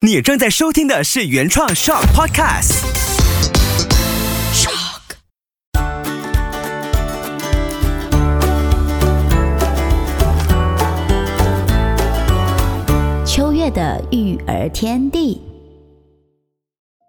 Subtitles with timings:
[0.00, 2.84] 你正在收听的是原创 Shock Podcast。
[4.54, 5.00] Shock。
[13.26, 15.40] 秋月的育儿天地。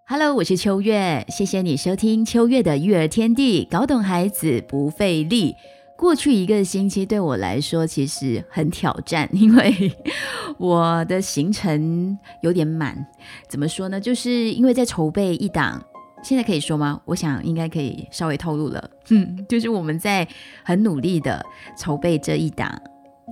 [0.07, 5.53] Hello，我是秋月，谢谢你收听秋月的育儿天地，搞懂孩子不费力。
[5.99, 9.91] 过去一个星期对我来说其实很挑战，因为
[10.57, 13.05] 我的行程有点满。
[13.49, 13.99] 怎么说呢？
[13.99, 15.83] 就是因为在筹备一档，
[16.23, 17.01] 现在可以说吗？
[17.03, 18.89] 我想应该可以稍微透露了。
[19.09, 20.25] 嗯， 就是我们在
[20.63, 21.45] 很努力的
[21.77, 22.81] 筹备这一档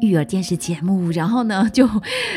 [0.02, 1.88] 育儿电视节目，然后呢， 就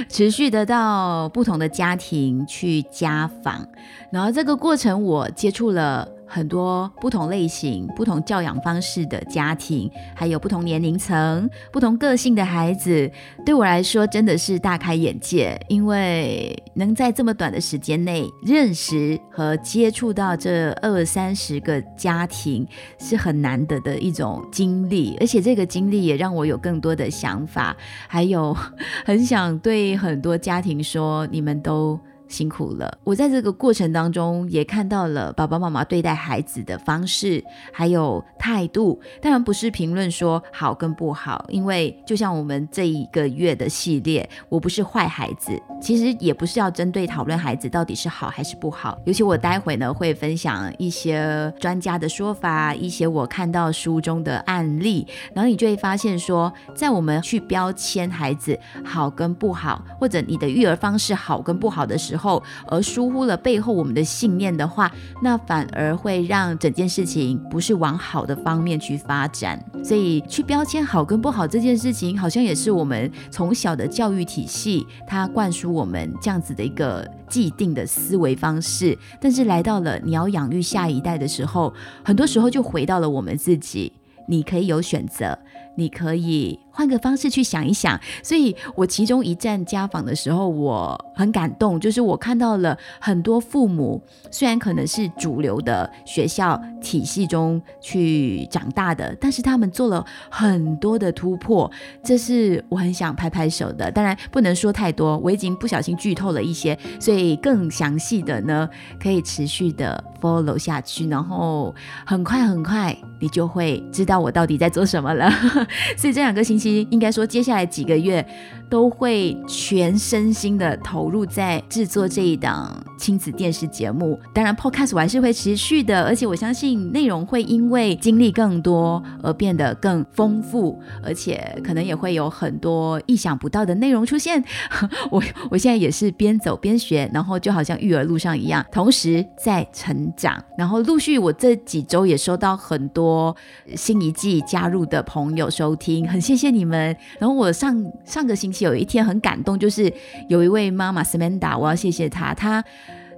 [0.09, 3.67] 持续的到不同的家庭去家访，
[4.13, 6.09] 然后这个过程我接触了。
[6.33, 13.11] 很多不同类型、不同教养方式的家庭，还有不同年龄层、不同个性的孩子，
[13.45, 15.61] 对我来说真的是大开眼界。
[15.69, 22.65] 因为能在这么短的时间内认识和接触到这二三十个家庭，
[23.01, 25.17] 是很难得的一种经历。
[25.19, 28.57] 而且这个经历也让我有更多的想法，还有
[29.05, 31.99] 很想对很多家庭说：你们都。
[32.31, 39.01] 辛苦了，我在这个过程当中也看到了爸爸妈妈对待孩子的方式，还有态度。
[39.21, 48.97] 当然不是评论说好跟不好，因为就像我们这一个月的系列，我不是坏孩子，其实也不是要针对讨论孩子到底是好还是不好。
[49.05, 62.20] 尤其我待会呢会分享一些专家的说法，一些我看到书中的案例，然后你就会发现说，在我们去标签孩子好跟不好，或者你的育儿方式好跟不好的时候。
[62.21, 69.59] 后而疏忽了背后我们的信念的话，那反而会让整件事情不是往好的方面去发展。
[69.83, 78.97] 所以去标签好跟不好这件事情，好像也是我们从小的教育体系，它灌输我们这样子的一个既定的思维方式。
[79.21, 81.73] 但是来到了你要养育下一代的时候，
[82.05, 83.93] 很多时候就回到了我们自己，
[84.29, 85.39] 你可以有选择，
[85.77, 86.59] 你可以。
[86.73, 94.01] 换个方式去想一想，所以我其中一站家访的时候，我很感动，就是我看到了很多父母，
[94.31, 101.71] 虽然可能是主流的学校体系中去长大的，但是他们做了很多的突破，
[102.05, 103.91] 这是我很想拍拍手的。
[103.91, 108.67] 当然不能说太多，我已经不小心剧透了一些，所以更详细的呢，
[109.03, 111.75] 可以持续的 follow 下去，然后
[112.07, 115.31] 很快很快你就会知道我到底在做什么了。
[115.97, 116.87] 所以这两个星期。
[116.91, 118.25] 应该说，接下来几个月
[118.71, 124.19] 都会全身心的投入在制作这一档亲子电视节目。
[124.33, 134.43] 当然，Podcast 我还是会持续的，而且我相信内容会因为经历更多而变得更丰富，而且可能也会有很多意想不到的内容出现。
[135.11, 135.21] 我
[135.51, 140.41] 我现在也是边走边学，然后就好像育儿路上一样，同时在成长。
[140.57, 143.35] 然后陆续，我这几周也收到很多
[143.75, 146.51] 新一季加入的朋友收听，很谢谢。
[146.51, 149.93] 你们，然后我上上个星期有一天很感动，就是
[150.29, 152.65] 有一位妈妈 Samantha，我要谢谢她，她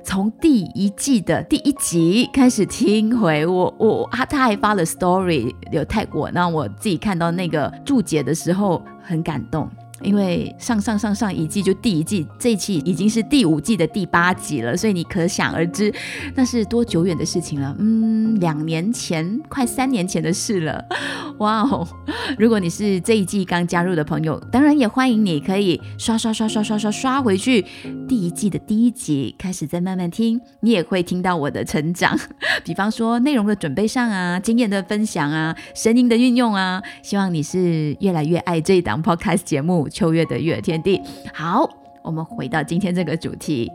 [0.04, 9.68] 从第一季的第一集开始听回我，我她她还发了 story 有泰国，那我自己看到那个注解的时候很感动。
[10.02, 15.92] 因为上上上上一季就第一季，这一期已经是第五季的第八集了，所以你可想而知，
[16.34, 17.74] 那是多久远的事情了？
[17.78, 20.84] 嗯，两年前，快三年前的事了。
[21.38, 21.86] 哇哦！
[22.38, 27.64] 如果你是这一季刚加入的朋友，当然也欢迎你可以刷刷刷刷刷刷刷回去
[28.08, 32.18] 第一季的第一集，开始再慢慢听，你也会听到我的成长。
[32.64, 39.88] 比方说内容的准备上啊，经验的分享啊，声音的运用啊，希望你是越来越爱这一档 podcast 节目。
[39.92, 41.00] 秋月的育儿天地，
[41.32, 41.68] 好，
[42.02, 43.70] 我们回到今天这个主题。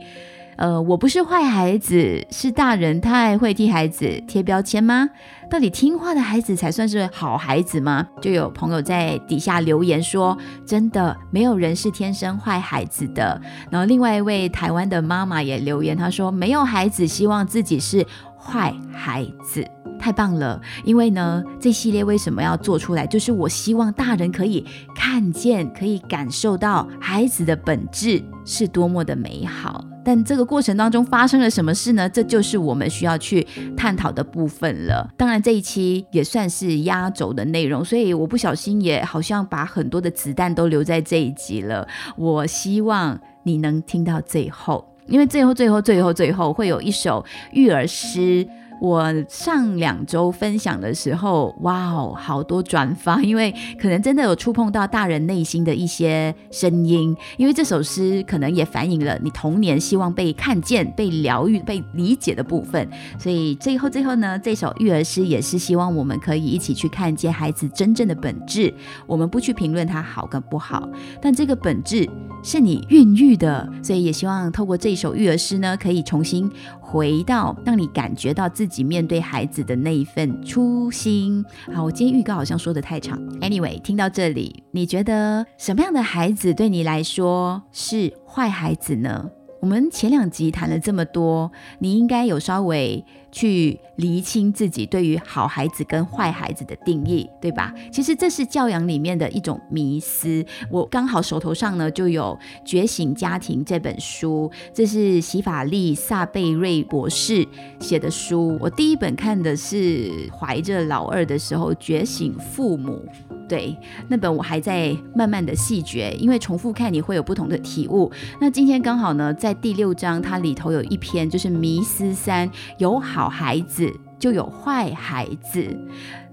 [0.58, 5.08] 呃，我不是坏孩子，是大人太会替孩子贴标签吗？
[5.52, 8.08] 到底听话的孩子才算是好孩子吗？
[8.20, 10.36] 就有朋友在底下留言说，
[10.66, 13.40] 真的没有人是天生坏孩子的。
[13.70, 18.04] 然后另外一位台湾的妈妈也留言，她说没有孩子希望自己是
[18.48, 19.66] 坏孩子。
[20.00, 23.06] 太棒了，因为呢，这系列为什么要做出来？
[23.08, 24.64] 就是我希望大人可以
[24.96, 29.84] 看见，可以感受到孩子的本质是多么的美好。
[30.06, 32.08] 但这个过程当中发生了什么事呢？
[32.08, 33.46] 这就是我们需要去
[33.76, 35.12] 探讨的部分了。
[35.18, 41.86] 当然，这一期也算是压轴的内容，所以我不小心也好像把很多的子弹都留在这一集了。
[42.16, 48.48] 我希望你能听到最后，因为最后、最后、最后、最后会有一首育儿诗。
[48.80, 57.16] 我上两周分享的时候，哇哦，好多转发，因为可能真的有触碰到大人内心的一些声音。
[57.38, 62.88] 因为这首诗可能也反映了你童年希望被看见、被疗愈、被理解的部分。
[63.18, 68.74] 所以最后最后呢，这首育儿诗也是希望我们可以一起去看见孩子真正的本质。
[69.06, 70.88] 我们不去评论他好跟不好，
[71.22, 72.08] 但这个本质
[72.44, 73.68] 是你孕育的。
[73.82, 76.50] 所以也希望透过这一首育儿诗呢，可以重新
[76.90, 81.44] 回到让你感觉到自己面对孩子的那一份初心。
[81.74, 83.20] 好，我今天预告好像说的太长。
[83.42, 89.30] Anyway，听到这里，你觉得什么样的孩子对你来说是坏孩子呢？
[89.60, 97.74] 我们前两集谈了这么多，你应该有稍微去厘清自己对于好孩子跟坏孩子的定义，对吧？
[97.92, 100.46] 其实这是教养里面的一种迷思。
[100.72, 102.38] 我刚好手头上呢就有
[102.70, 107.48] 《觉醒家庭》这本书，这是洗法利萨贝瑞博士
[107.80, 108.58] 写的书。
[108.60, 113.06] 我第一本看的是怀着老二的时候，《觉醒父母》。
[113.48, 113.74] 对，
[114.10, 118.12] 那本我还在慢慢的细嚼，因为重复看你会有不同的体悟。
[118.42, 125.76] 那今天刚好呢，在第六章，它里头有一篇就是迷思三，有好好孩子就有坏孩子，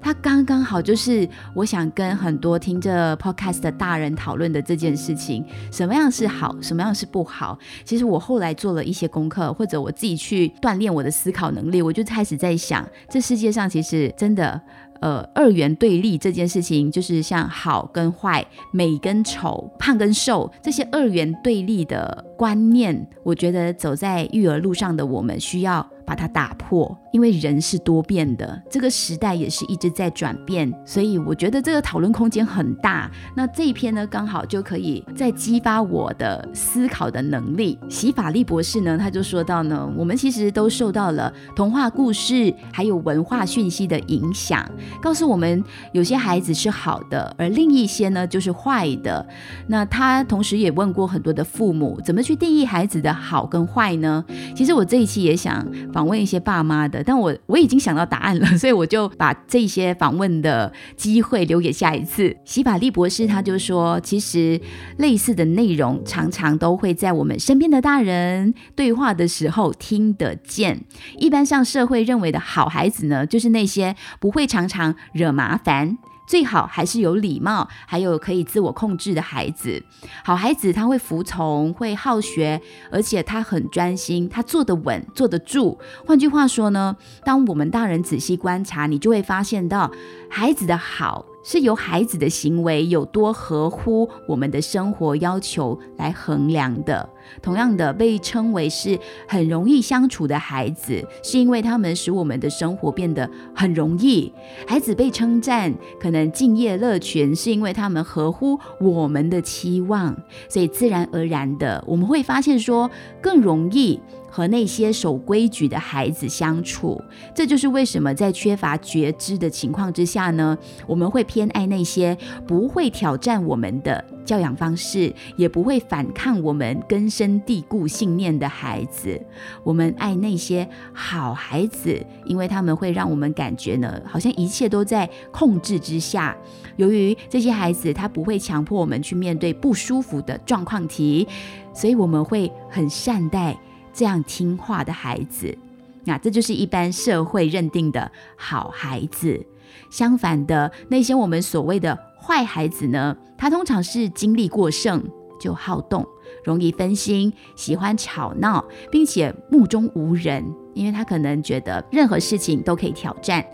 [0.02, 5.42] 他刚刚好就是我想跟很多听着 podcast 的大人讨论的这件事情，
[5.72, 7.58] 什么样是好，什么样是不好。
[7.86, 14.60] 其实我后来做了一些功课，或者我自己去锻炼我的思考能力，我就开始在想，这世界上其实真的。
[15.00, 25.86] 呃，二元对立这件事情，就是像好跟坏、美跟丑、胖跟瘦这些二元对立的观念，我觉得走在育儿路上的我们需要。
[26.06, 33.10] 把它打破，因为人是多变的，这个时代也是一直在转变，所以我觉得这个讨论空间很大。
[33.34, 37.78] 那这一篇呢，刚好就可以再激发我的思考的能力。
[37.88, 44.68] 洗法利博士呢，他就说到呢，我们其实都受到了童话故事还有文化讯息的影响，
[45.00, 45.62] 告诉我们
[45.92, 49.26] 有些孩子是好的，而另一些呢就是坏的。
[49.68, 54.24] 那他同时也问过很多的父母，怎么去定义孩子的好跟坏呢？
[54.54, 55.64] 其实我这一期也想。
[55.94, 62.36] 访问一些爸妈的，但我我已经想到答案了， 所以我就把这些访问的机会留给下一次。
[62.44, 64.60] 希法利博士他就说，其实
[64.98, 70.84] 类似的内容常常都会在我们身边的大人对话的时候听得见。
[71.16, 75.96] 一般上社会认为的好孩子呢，就是那些不会常常惹麻烦。
[76.26, 79.82] 最好还是有礼貌，还有可以自我控制的孩子。
[80.24, 82.60] 好孩子他会服从，会好学，
[82.90, 85.78] 而且他很专心，他坐得稳，坐得住。
[86.06, 89.90] 换句话说呢，当我们大人仔细观察，你就会发现到
[90.30, 91.24] 孩子的好。
[91.44, 97.08] 是由孩子的行为有多合乎我们的生活要求来衡量的。
[97.40, 98.98] 同样的，被称为是
[99.28, 104.32] 很容易相处的孩子，是因为他们使我们的生活变得很容易。
[104.66, 110.14] 孩子被称赞，可能敬业乐群，是因为他们合乎我们的期望，
[110.48, 112.90] 所以自然而然的，我们会发现说
[113.20, 114.00] 更容易。
[114.34, 117.00] 和那些守规矩的孩子相处，
[117.32, 120.58] 这就是为什么在缺乏觉知的情况之下呢，
[120.88, 129.16] 我们会偏爱那些不会挑战我们的教养方式，也不会反抗我们根深蒂固信念的孩子。
[129.62, 136.36] 我们爱那些好孩子，因为他们会让我们感觉呢，好像一切都在控制之下。
[136.74, 141.24] 由于这些孩子他不会强迫我们去面对不舒服的状况题，
[141.72, 143.56] 所以我们会很善待。
[143.94, 145.56] 这样听话的孩子，
[146.04, 149.46] 那这就是一般社会认定的好孩子。
[149.88, 153.16] 相反的，那些我们所谓的坏孩子呢？
[153.38, 155.02] 他通常是精力过剩，
[155.40, 156.06] 就好动，
[156.44, 163.44] 容易分心，喜欢吵闹，并且目中无人，因为他可能觉得任何事情都可以挑战。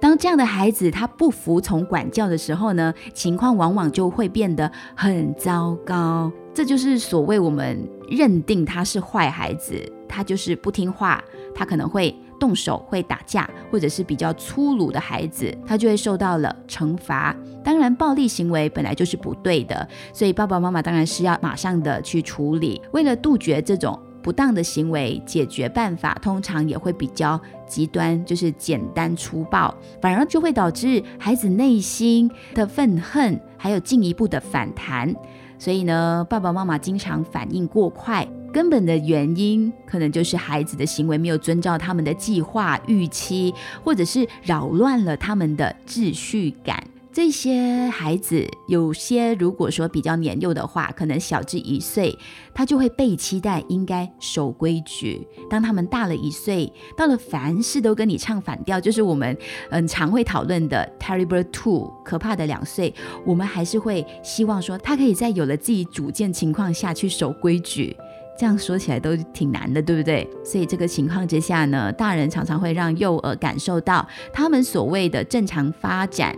[0.00, 6.30] 当这样的孩子他不服从管教的时候呢，情况往往就会变得很糟糕。
[6.52, 11.22] 这就是所谓我们认定他是坏孩子，他就是不听话，
[11.54, 17.32] 他可能会动手、会打架，或者是比较粗鲁的孩子，他就会受到了惩罚。
[17.62, 22.82] 当然，暴力行为本来就是不对的，所以爸爸妈妈当然是要马上的去处理。
[22.90, 29.72] 为了杜绝这种不当的行为，解决办法通常也会比较极端，就是简单粗暴，
[30.02, 35.14] 反而就会导致孩子内心的愤恨，还有进一步的反弹。
[35.60, 46.82] 所以呢，爸爸妈妈经常反应过快，根本的原因可能就是孩子的行为没有遵照他们的计划预期，或者是扰乱了他们的秩序感。
[47.10, 52.16] 这些孩子有些如果说比较年幼的话，可能小至一岁，
[52.54, 55.26] 他就会被期待应该守规矩。
[55.50, 59.36] 当他们大了一岁，到了凡事都跟你唱反调，就是我们
[59.70, 62.94] 嗯常会讨论的 terrible two 可怕的两岁，
[63.26, 67.96] 我们还是会希望说他可以在有了自己主见情况下去守规矩。
[68.38, 70.28] 这样说起来都挺难的，对不对？
[70.44, 76.32] 所以这个情况之下呢，大人常常会让幼儿感受到他们所谓的正常发展，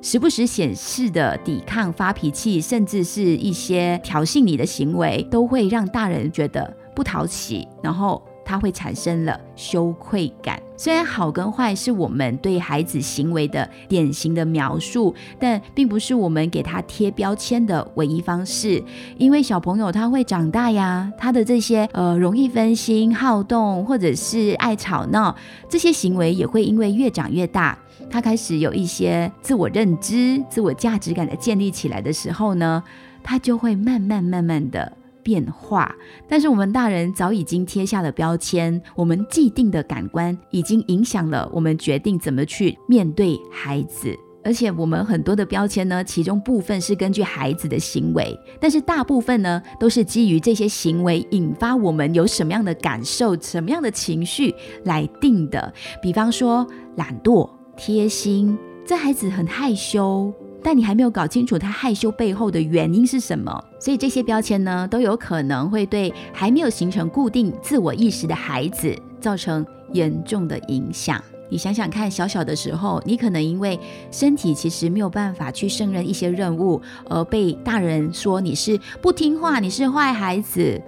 [0.00, 8.22] 时不时显示的抵抗、发脾气，甚至是一些挑衅你的行为，都会让大人觉得不讨喜，然后。
[8.44, 10.60] 他会产生了羞愧感。
[10.76, 18.82] 虽然好跟坏是我们对孩子行为的典型的描述，但并不是我们给他贴标签的唯一方式。
[19.18, 25.36] 因为小朋友他会长大呀，他的这些呃容易分心、好动，或者是爱吵闹，
[25.68, 27.78] 这些行为也会因为越长越大，
[28.10, 32.82] 他开始有一些自我认知、自我价值感的建立起来的时候呢，
[33.22, 34.96] 他就会慢慢慢慢的。
[35.22, 35.94] 变化，
[36.28, 55.72] 但是我们大人早已经贴下了标签，我们既定的感官已经影响了我们决定怎么去面对孩子，而且我们很多的标签呢，其中部分是根据孩子的行为，但是大部分呢都是基于这些行为引发我们有什么样的感受、什么样的情绪来定的。
[56.02, 60.32] 比方说懒惰、贴心，这孩子很害羞。
[60.62, 71.22] 但你还没有搞清楚他害羞背后的原因是什么，所以这些标签呢，都有可能会对还没有形成固定自我意识的孩子造成严重的影响。
[71.48, 73.76] 你想想看，小小的时候，你可能因为
[74.12, 80.80] 身体其实没有办法去胜任一些任务，而被大人说你是不听话，你是坏孩子，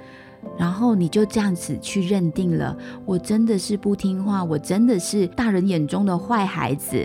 [0.56, 7.04] 然后你就这样子去认定了，我真的是不听话，我真的是大人眼中的坏孩子。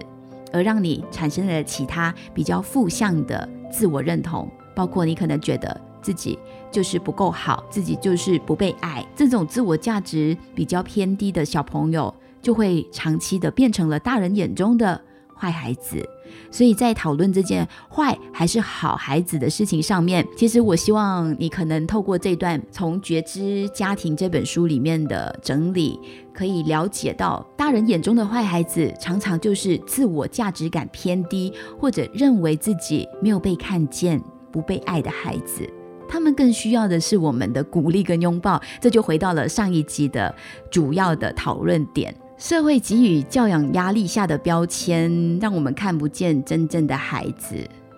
[0.52, 6.38] 而让你产生了其他比较负向的自我认同，包括你可能觉得自己
[6.72, 15.02] 就是不够好，自己就是不被爱，这种自我价值比较偏低的小朋友，就会长期的变成了大人眼中的
[15.40, 16.04] 坏孩子。
[16.52, 26.00] 所以在讨论这件坏还是好孩子的事情上面，其实我希望你可能透过这段从《觉知家庭》这本书里面的整理，
[26.34, 35.68] 可以了解到，大人眼中的坏孩子，常常就是自我价值感偏低，或者认为自己没有被看见、不被爱的孩子。
[36.10, 38.62] 他们更需要的是我们的鼓励跟拥抱。
[38.80, 40.34] 这就回到了上一集的
[40.72, 42.16] 主要的讨论点。
[42.38, 47.58] 社会给予教养压力下的标签，让我们看不见真正的孩子。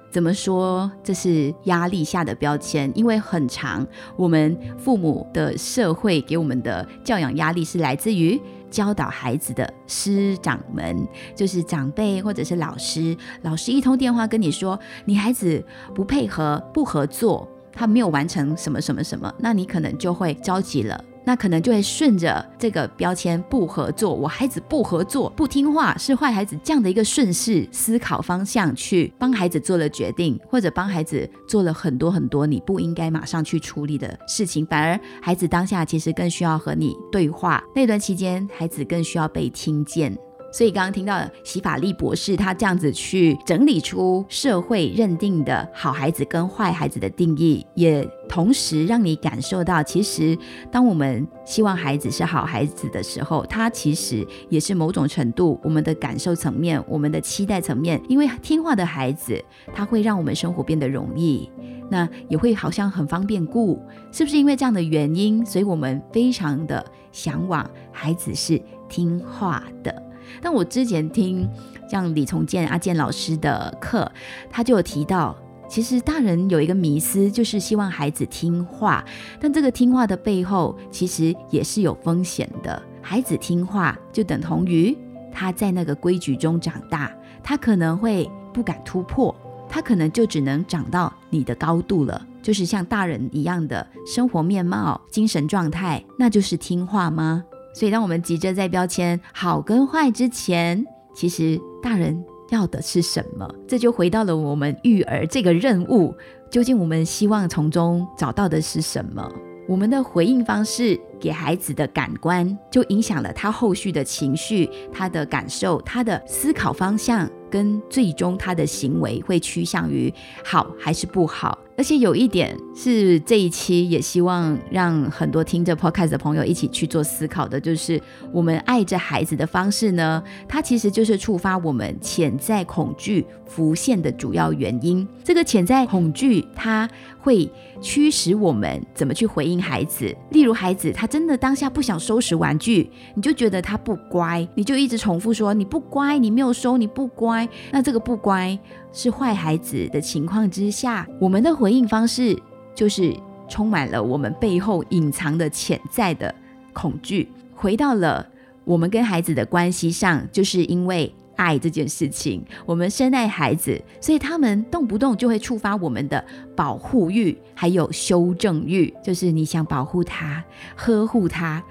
[0.10, 0.90] 怎么说？
[1.04, 8.40] 这是压力下的标签，因为很长，我们父母的社会给我们的教养压力是来自于
[8.72, 11.06] 教导孩子的师长们，
[11.36, 13.16] 就是长辈或者是老师。
[13.42, 15.62] 老师一通电话跟你说，你孩子
[15.94, 21.04] 不配合、不合作，他没有完成什么什么什么，那你可能就会着急了。
[21.30, 40.18] 那可能就会顺着这个标签不合作，我孩子不合作、不听话是坏孩子这样的一个顺势思考方向去帮孩子做了决定，或者帮孩子做了很多很多你不应该马上去处理的事情，反而孩子当下其实更需要和你对话，那段期间孩子更需要被听见。
[40.52, 50.38] 所以刚刚听到洗法利博士他这样子去整理出社会认定的好孩子跟坏孩子的定义，也同时让你感受到，其实
[50.72, 58.02] 当我们希望孩子是好孩子的时候，他其实也是某种程度我们的感受层面、我们的期待层面。
[58.08, 59.40] 因为听话的孩子，
[59.74, 61.50] 他会让我们生活变得容易，
[61.90, 70.09] 那也会好像很方便顾，是不是因为这样的原因，所以我们非常的向往孩子是听话的。
[70.42, 71.48] 但我之前听
[71.90, 74.12] 像李从建阿健老师的课，
[74.50, 75.36] 他就有提到，
[75.68, 79.04] 其实大人有一个迷思，就是希望孩子听话。
[79.40, 82.82] 但这个听话的背后，其实也是有风险的。
[83.02, 84.98] 孩子听话，就等同于
[85.32, 87.12] 他在那个规矩中长大，
[87.44, 89.36] 他可能会不敢突破，
[89.70, 97.44] 他可能就只能长到你的高度了，就是像大人一样的生活面貌、精神状态，那就是听话吗？
[97.74, 103.48] 所以，当我们急着在标签好跟坏之前，其实大人要的是什么？
[103.68, 106.16] 这就回到了我们育儿这个任务，
[106.50, 109.32] 究竟我们希望从中找到的是什么？
[109.68, 120.12] 我们的回应方式给孩子的感官，就影响了他后续的情绪、他的感受、他的思考方向，跟最终他的行为会趋向于
[120.44, 121.56] 好还是不好。
[121.80, 127.98] 而且有一点是这一期也希望让很多听着 podcast 的朋友一起去做思考的，就是
[128.34, 135.08] 我们爱着孩子的方式呢，它其实就是触发我们潜在恐惧浮现的主要原因。
[135.24, 136.86] 这个潜在恐惧，它
[137.18, 140.14] 会驱使我们怎么去回应孩子。
[140.32, 147.48] 例如，孩子他真的当下不想收拾玩具，你就觉得他不乖，你就一直重复说你不乖，你没有收，你不乖。
[147.72, 148.60] 那这个不乖。
[148.92, 152.38] 是坏孩子的情况之下，我们的回应方式
[152.74, 153.16] 就是
[153.48, 156.34] 充满了我们背后隐藏的潜在的
[156.74, 157.30] 恐惧。
[157.56, 158.26] 回到了
[158.64, 166.24] 我们跟孩子的关系上，就是因为爱这件事情，我们深爱孩子，所以他们动不动就会触发我们的
[166.56, 170.44] 保护欲，还有修正欲，就是你想保护他、
[170.76, 171.64] 呵护他，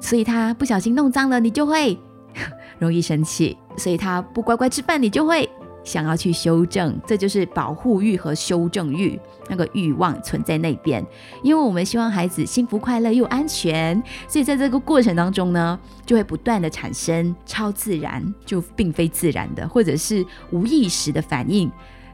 [0.00, 1.98] 所以他不小心弄脏了，你就会
[2.78, 5.48] 容易生气；所以他不乖乖吃饭，你就会。
[5.84, 11.04] 想要去修正，这就是保护欲和修正欲那个欲望存在那边。
[11.42, 21.70] 因为我们希望孩子幸福快乐又安全，所以在这个过程当中呢，就会不断的产生超自然就并非自然的，或者是无意识的反应。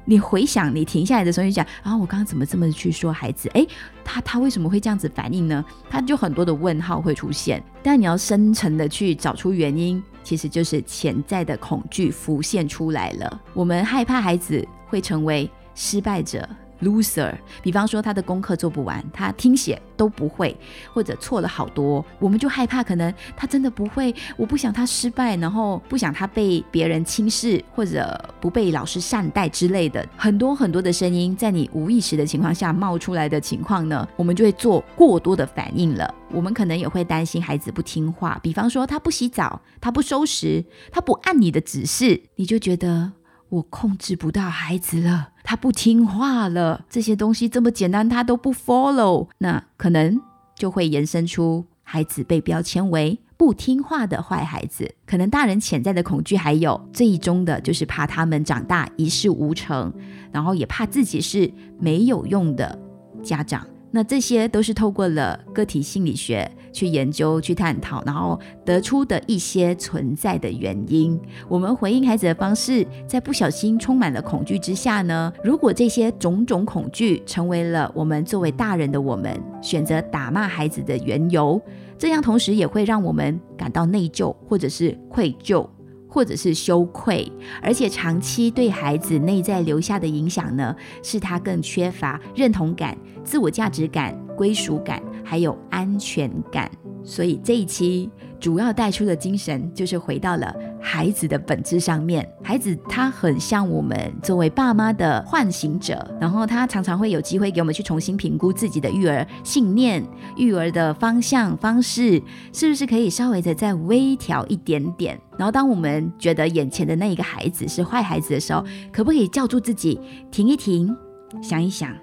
[0.07, 3.49] 你回想，你停下来的时候，你讲啊，我刚刚怎么这么去说孩子？
[3.51, 3.65] 哎，
[4.03, 5.65] 他他为什么会这样子反应呢？
[5.89, 7.63] 他就很多的问号会出现。
[7.83, 13.43] 但你要深层的去找出原因，其实就是潜在的恐惧浮现出来了。
[13.55, 16.49] 我们害怕孩子会成为失败者。
[16.83, 17.33] loser，
[17.63, 20.57] 比方说他的功课做不完，他听写都不会，
[20.93, 36.15] 或者错了好多，我们就害怕可能他真的不会，我不想他失败，然后不想他被别人轻视或者不被老师善待之类的，很多很多的声音在你无意识的情况下冒出来的情况呢，我们就会做过多的反应了。
[36.33, 43.13] 我们可能也会担心孩子不听话，比方说他不洗澡，他不收拾，他不按你的指示，你就觉得。
[43.51, 50.21] 我控制不到孩子了，他不听话了，这些东西这么简单，他都不 follow，那可能
[50.55, 54.95] 就会延伸出孩子被标签为不听话的坏孩子。
[55.05, 59.93] 可能大人潜在的恐惧还有最终的，就是怕他们长大一事无成，
[60.31, 62.79] 然后也怕自己是没有用的
[63.23, 63.67] 家长。
[63.91, 66.51] 那这些都是透过了个体心理学。
[66.73, 71.21] 去研究、去探讨，然后得出的一些存在的原因。
[71.49, 75.33] 我们回应孩子的方式，在不小心充满了恐惧之下呢？
[75.43, 81.61] 如果这些种种恐惧成为了我们作为大人的我们选择打骂孩子的缘由，
[81.99, 85.67] 这样同时也会让我们感到内疚，或者是愧疚。
[86.11, 87.31] 或者是羞愧，
[87.63, 96.71] 而且长期对孩子内在留下的影响呢，是他更缺乏认同感、自我价值感、归属感，还有安全感。
[97.05, 98.11] 所以这一期。
[98.41, 102.27] 主要带出的精神就是回到了孩子的本质上面。
[102.43, 110.03] 孩子他很像我们作为爸妈的唤醒者，然后他常常会有机会给我们去重新评估自己的育儿信念、
[110.37, 112.21] 育儿的方向方式，
[112.53, 115.21] 是不是可以稍微的再微调一点点。
[115.37, 120.01] 然后当我们觉得眼前的那一个孩子是坏孩子的时候，可不可以叫住自己，
[120.31, 120.97] 停一停，
[121.43, 121.95] 想一想，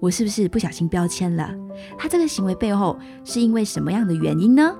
[0.00, 1.54] 我是不是不小心标签了？
[1.98, 4.74] 他这个行为背后是因为什么样的原因呢？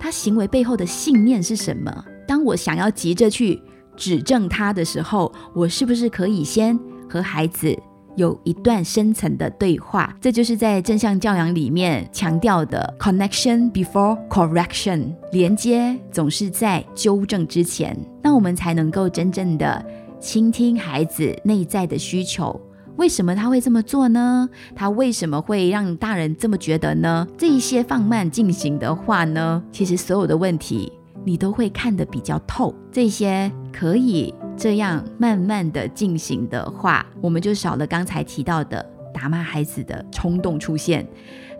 [0.00, 2.04] 他行为背后的信念是什么？
[2.26, 3.62] 当我想要急着去
[3.96, 6.76] 指正他的时候，我是不是可以先
[7.08, 7.76] 和孩子
[8.16, 10.16] 有一段深层的对话？
[10.20, 19.84] 这就是在正向教养里面强调的 connection before correction，连接总是在纠正之前，那我们才能够真正的
[20.18, 22.58] 倾听孩子内在的需求。
[23.00, 24.46] 为什么他会这么做呢？
[24.76, 27.26] 他为什么会让大人这么觉得呢？
[27.38, 30.92] 这一些放慢进行的话呢，其实所有的问题
[31.24, 32.74] 你都会看得比较透。
[32.92, 41.08] 这些可以这样慢慢的进行的话，我们就少了刚才提到的打骂孩子的冲动出现。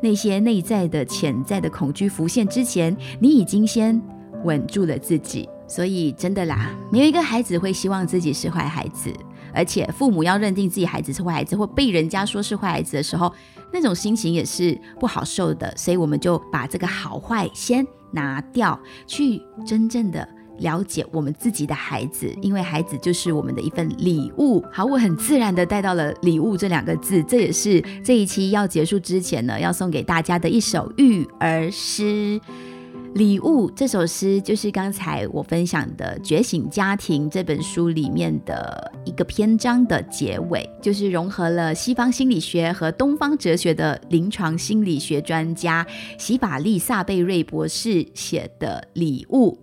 [0.02, 3.98] 那些内在的潜在的恐惧浮现之前，你已经先
[4.44, 5.48] 稳住了自己。
[5.66, 9.10] 所以真的啦，没有一个孩子会希望自己是坏孩子。
[9.52, 13.32] 而且父母要认定自己孩子是坏孩子，或被人家说是坏孩子的时候，
[13.72, 15.72] 那种心情也是不好受的。
[15.76, 24.64] 所以我们就把这个好坏先拿掉，去真正的了解我们自己的孩子，因为孩子就是我们的一份礼物。
[24.72, 32.40] 好，我很自然的带到了礼物这两个字，这也是这一期要结束之前呢，要送给大家的一首育儿诗。
[33.14, 45.84] 礼物这首诗就是刚才我分享的《觉醒家庭》这本书里面的一个篇章的结尾，就是融合了西方心理学和东方哲学的临床心理学专家
[46.18, 49.54] 席法利萨贝瑞博士写的《礼物》。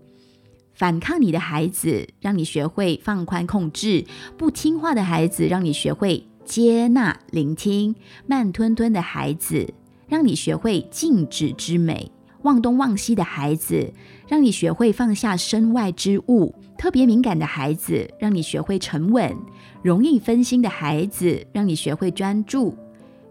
[0.73, 4.05] 反抗你的孩子，让你学会放宽控制；
[4.37, 6.27] 不听话的孩子，让你学会。
[6.45, 7.93] 接纳、聆听；
[8.25, 9.73] 慢吞吞的孩子，
[10.07, 12.09] 让你学会静止之美；
[12.47, 13.93] 忘东忘西的孩子，
[14.25, 19.35] 让你学会放下身外之物；特别敏感的孩子，让你学会沉稳；
[19.83, 22.73] 容易分心的孩子，让你学会专注；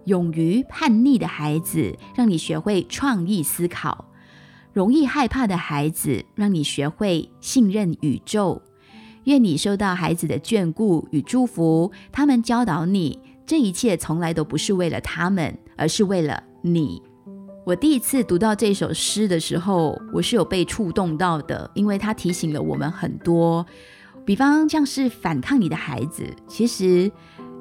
[0.05, 4.05] 勇于叛逆的孩子，让你学会创意思考；
[4.75, 8.61] 容易害怕的孩子，让你学会信任宇宙。
[9.25, 17.01] 愿你收到孩子的眷顾与祝福，他们教导你，这一切从来都不是为了他们，而是为了你。
[17.67, 23.67] 我第一次读到这首诗的时候，我是有被触动到的，因为它提醒了我们很多，
[24.25, 27.11] 比方像是反抗你的孩子，其实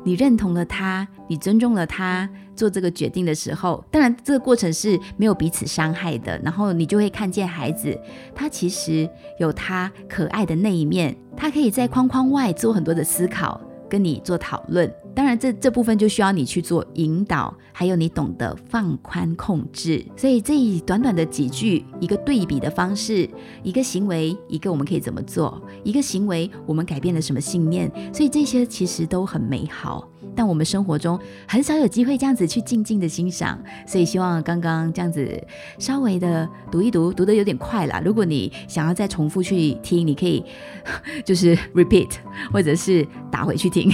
[0.04, 2.30] 你认同了他，你尊重了他。
[2.56, 6.40] 做这个决定的时候，当然这个过程是没有彼此伤害的。
[6.44, 8.00] 然后你就会看见孩子，
[8.36, 13.60] 他其实有他可爱的那一面，他可以在框框外做很多的思考，
[13.90, 14.92] 跟你做讨论。
[15.14, 20.06] 当然，这这部分就需要你去做引导，还有你懂得放宽控制。
[20.18, 23.30] 所以这一短短的几句，一个对比的方式，
[23.64, 25.62] 一个行为，一个我们可以怎么做？
[25.84, 27.90] 一个行为，我们改变了什么信念？
[28.14, 30.10] 所以这些其实都很美好。
[30.36, 35.42] 但我们生活中很少有机会这样子去静静的欣赏，所以希望刚刚这样子
[35.80, 38.02] 稍微的读一读，读的有点快啦。
[38.04, 40.44] 如果你想要再重复去听，你可以
[41.24, 42.10] 就是 repeat，
[42.52, 43.92] 或者是打回去听。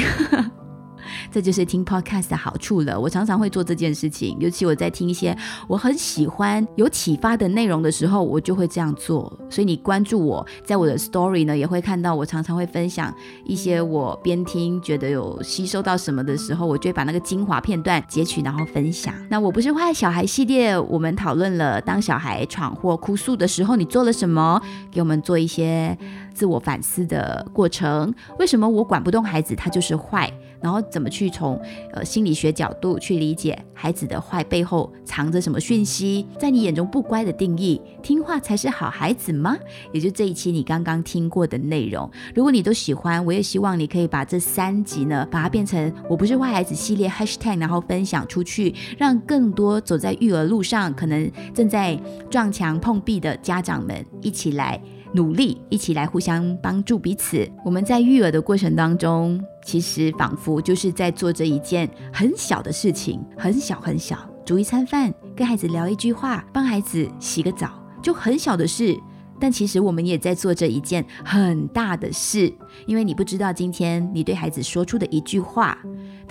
[1.30, 3.00] 这就是听 podcast 的好处了。
[3.00, 5.36] 我常常会做这件事情，尤其我在听一些
[5.68, 9.32] 我很喜欢、有启发的内容的时候，我就会这样做。
[9.50, 19.14] 所以你关注我在我的 story 呢，也会看到我常常会分享一些我边听觉得有吸收到什么的时候，我就会把那个精华片段截取，然后分享。
[19.30, 24.62] 那我不是坏小孩系列，我们讨论了当小孩闯祸哭诉的时候，你做了什么？
[24.90, 25.98] 给我们做一些。
[26.34, 30.32] 自我反思的过程，为什么我管不动孩子，他就是坏？
[30.62, 31.60] 然后怎么去从
[31.92, 36.26] 呃心理学角度去理解孩子的坏背后藏着什么讯息？
[36.38, 39.58] 在你眼中不乖的定义，听话才是好孩子吗？
[39.92, 54.80] 也就这一期你刚刚听过的内容，如果你都喜欢，我也希望你可以把这三集呢，把它变成我不是坏孩子系列 hashtag，然后分享出去，让更多走在育儿路上，可能正在撞墙碰壁的家长们一起来。
[55.14, 57.50] 努力一起来互相帮助彼此。
[57.66, 67.70] 我们在育儿的过程当中，其实仿佛就是在做这一件很小的事情，很小很小，煮一餐饭，跟孩子聊一句话，帮孩子洗个澡，
[68.02, 68.98] 就很小的事。
[69.40, 72.54] 但其实我们也在做着一件很大的事，
[72.86, 75.76] 因为你不知道今天你对孩子说出的一句话，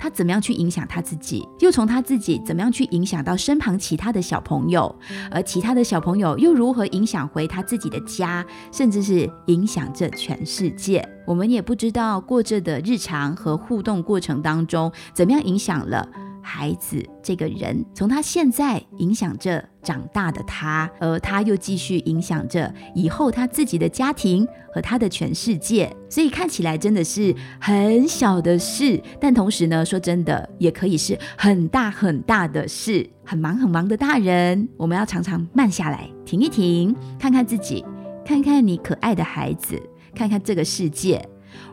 [0.01, 4.93] 他怎么样去影响他自己，又从他自己怎么样去影响到身旁其他的小朋友，
[5.29, 11.07] 而其他的小朋友又如何影响回他自己的家，甚至是影响着全世界。
[11.27, 16.09] 我们也不知道过着的日常和互动过程当中，怎么样影响了。
[16.41, 25.95] 孩子这个人，从他现在影响着长大的他，而他又继续影响着以后他自己的家庭和他的全世界。
[26.09, 33.09] 所以看起来真的是很小的事，但同时呢，说真的，也可以是很大很大的事。
[33.23, 37.85] 很忙很忙的大人，我们要常常慢下来，停一停，看看自己，
[38.25, 39.81] 看看你可爱的孩子，
[40.13, 41.23] 看看这个世界。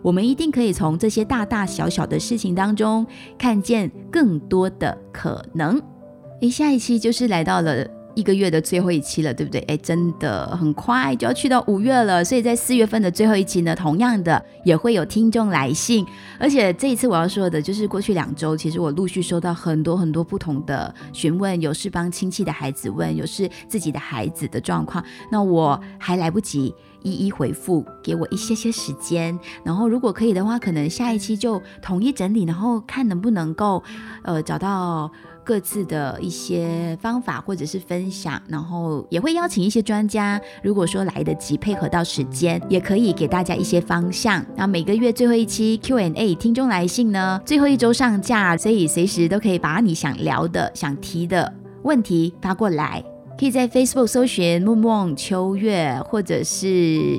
[0.03, 5.81] 我们一定可以从这些大大小小的事情当中看见更多的可能。
[6.41, 9.61] 诶，下一期就是来到了一个月的最后一期了，对不对？
[9.63, 16.05] 诶，真的很快就要去到五月了，所以在四月份的最后一期呢，同样的也会有听众来信。
[16.39, 26.75] 而且这一次我要说的就是，过去两周其实我陆续收到很多很多不同的询问，有是帮亲戚的孩子问，有是自己的孩子的状况，那我还来不及。
[27.03, 33.83] 一一回复，给我一些些时间，然后如果可以的话，可能下一期就统一整理，然后看能不能够，
[34.23, 35.11] 呃，找到
[35.45, 44.45] 各自的一些方法或者是分享，然后也会邀请一些专家，如果说来得及配合到时间，也可以给大家一些方向。
[44.57, 53.03] 那每个月最后一期 Q&A 听众来信呢，最后一周上架，所以随时都可以把你想聊的、想提的问题发过来。
[53.39, 56.67] 可以在 Facebook 搜寻 Moon 望秋月，或者是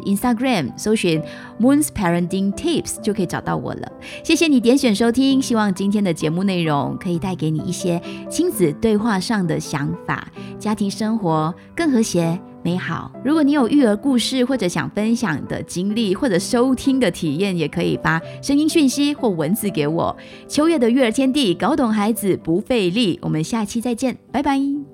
[0.05, 1.21] Instagram 搜寻
[1.59, 3.91] Moon's Parenting Tips 就可以找到我了。
[4.23, 10.27] 谢谢你点选收听，希望今天的节目内容可以带给你一些亲子对话上的想法，
[10.59, 13.09] 家庭生活更和谐美好。
[13.23, 20.15] 如果你有育儿故事或者想分享的经历，或者收听的体验，也可以发声音讯息或文字给我。
[20.49, 23.17] 秋月的育儿天地，搞懂孩子不费力。
[23.21, 24.88] 我们下期再见，拜拜。